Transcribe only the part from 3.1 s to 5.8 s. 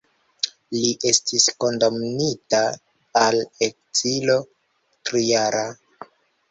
al ekzilo trijara.